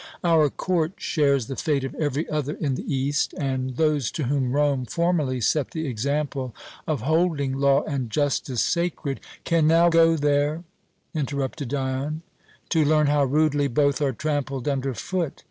Our 0.23 0.49
court 0.49 0.93
shares 0.97 1.45
the 1.45 1.55
fate 1.55 1.83
of 1.83 1.93
every 1.93 2.27
other 2.27 2.55
in 2.55 2.73
the 2.73 2.91
East, 2.91 3.35
and 3.37 3.77
those 3.77 4.09
to 4.13 4.23
whom 4.23 4.51
Rome 4.51 4.83
formerly 4.87 5.41
set 5.41 5.69
the 5.69 5.85
example 5.85 6.55
of 6.87 7.01
holding 7.01 7.53
law 7.53 7.83
and 7.83 8.09
justice 8.09 8.63
sacred" 8.63 9.19
"Can 9.45 9.67
now 9.67 9.89
go 9.89 10.15
there," 10.17 10.63
interrupted 11.13 11.67
Dion, 11.67 12.23
"to 12.69 12.83
learn 12.83 13.05
how 13.05 13.25
rudely 13.25 13.67
both 13.67 14.01
are 14.01 14.11
trampled 14.11 14.67
under 14.67 14.95
foot. 14.95 15.39